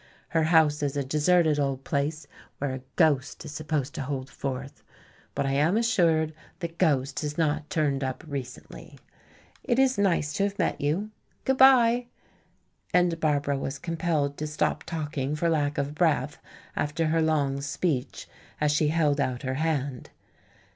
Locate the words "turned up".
7.69-8.23